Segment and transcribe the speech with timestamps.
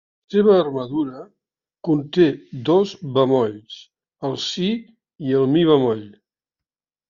[0.21, 1.19] La seva armadura
[1.89, 2.25] conté
[2.71, 3.77] dos bemolls,
[4.31, 4.73] el si
[5.31, 6.07] i el mi bemoll.